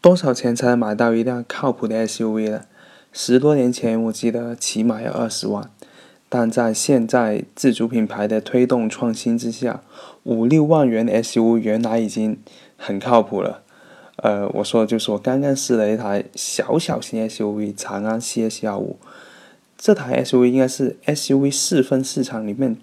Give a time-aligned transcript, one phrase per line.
[0.00, 2.62] 多少钱才能买到一辆靠谱的 SUV 呢？
[3.12, 5.70] 十多年前我记得起码要二十万，
[6.28, 9.82] 但在现在自主品牌的推动创新之下，
[10.22, 12.38] 五六万元的 SUV 原来已经
[12.78, 13.62] 很靠谱了。
[14.16, 18.98] 呃，我说的就是我刚刚试了一台小小型 SUV 长安 CS 幺五，
[19.76, 22.76] 这台 SUV 应该是 SUV 四分市场里面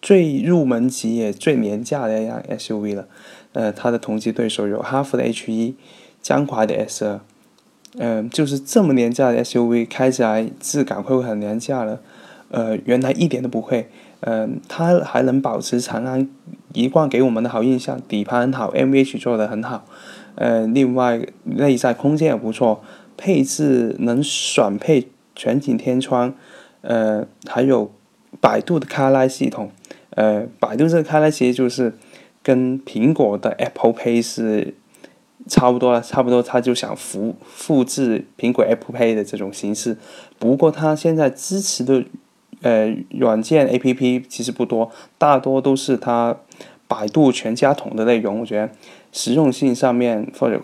[0.00, 3.06] 最入门级也最廉价的一辆 SUV 了。
[3.52, 5.74] 呃，它的同级对手有哈弗的 H 一、
[6.28, 7.20] 江淮的 S 二，
[7.96, 12.00] 嗯，就是这么廉价的 SUV 开起来质感会不会很廉价呢？
[12.50, 13.88] 呃，原来一点都不会。
[14.20, 16.28] 嗯，它还能保持长安
[16.74, 19.86] 一贯给我们的好印象，底盘很好，MVH 做的很好。
[20.34, 22.84] 呃，另外内在空间也不错，
[23.16, 26.34] 配置能选配全景天窗，
[26.82, 27.90] 呃，还有
[28.38, 29.70] 百度的 CarLife 系统，
[30.10, 31.94] 呃，百度这个 CarLife 其实就是
[32.42, 34.74] 跟苹果的 Apple Pay 是
[35.48, 39.96] 差不多了，差不多，他就想复复制苹果 Apple Pay 的这种形式，
[40.38, 42.04] 不过他现在支持的
[42.62, 46.36] 呃软件 APP 其实不多，大多都是它
[46.86, 48.70] 百度全家桶的内容，我觉得。
[49.10, 50.60] 实用性上面，或者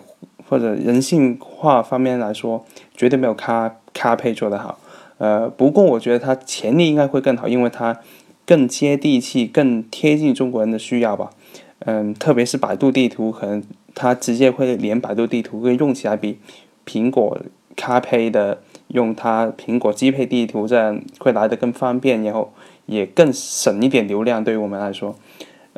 [0.47, 2.63] 或者人性化方面来说，
[2.95, 4.77] 绝对没有咖咖配做得好。
[5.17, 7.99] 呃，不过我觉得它潜力应该会更好，因为它
[8.45, 11.31] 更接地气，更贴近中国人的需要吧。
[11.79, 13.63] 嗯，特别是百度地图，可能
[13.95, 16.37] 它直接会连百度地图，会用起来比
[16.85, 17.39] 苹果
[17.75, 22.53] 咖配的用它苹果机配地图这样会来的更方便，然后
[22.85, 25.15] 也更省一点流量，对于我们来说，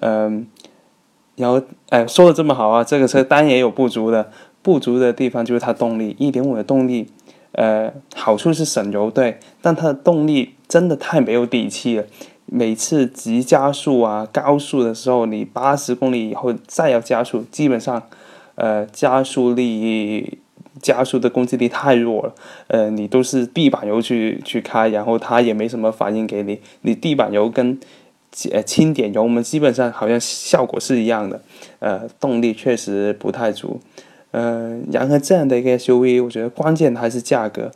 [0.02, 0.48] 嗯。
[1.38, 4.31] 然后，哎，说的这么好啊，这个车当然也有不足的，
[4.64, 7.12] 不足的地方就是它动力，一点五的动力，
[7.52, 12.06] 呃，好处是省油，对，但它的动力真的太没有底气了。
[12.48, 18.02] 每次急加速啊，高速的时候，你八十公里以后再要加速，基本上，
[18.56, 20.40] 呃，加速力、
[20.81, 22.34] 加速的攻击力太弱了，
[22.68, 27.80] 呃，你都是地板油去去开，然后它也没什么反应给你，你地板油跟。
[28.52, 31.41] 呃，轻点油，我们基本上好像效果是一样的，
[31.79, 33.79] 呃，动力确实不太足，
[34.29, 37.72] 呃，然而这样的一个 SUV，我觉得关键还是价格，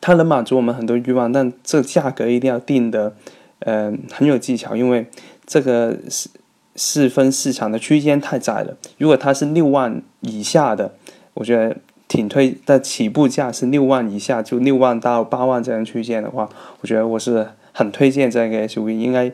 [0.00, 3.14] 它能满足我们很多欲望，但这价格一定要定的，
[3.60, 5.06] 嗯，很有技巧，因为
[5.46, 6.28] 这个是
[6.74, 8.76] 四分市场的区间太窄了。
[8.98, 10.94] 如果它是六万以下的，
[11.34, 11.76] 我觉得
[12.08, 16.48] 挺推的起步价是六万以下，就六万到八万这样区间的话，
[16.80, 17.46] 我觉得我是。
[17.78, 19.30] 很推荐这个 SUV，应该，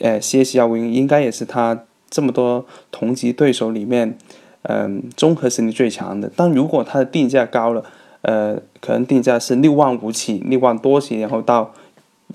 [0.00, 4.16] 呃，CS 幺五应该也是它这么多同级对手里面，
[4.62, 6.32] 嗯，综合实力最强的。
[6.34, 7.84] 但如果它的定价高了，
[8.22, 11.74] 呃，可能定价是六万五起，六万多起，然后到，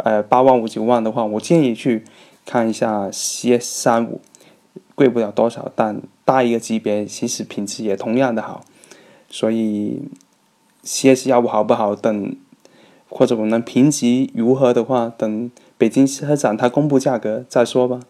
[0.04, 2.04] 呃，八万五九万的话，我建议去
[2.46, 4.22] 看一下 CS 三五，
[4.96, 8.64] 贵不了多少，但大一个级别，其实品质也同样的好。
[9.30, 10.02] 所以
[10.84, 11.96] ，CS 幺五好不好？
[11.96, 12.36] 等。
[13.12, 15.50] 或者我们评级如何的话，等
[15.80, 18.02] 北京车展它公布价格再说吧。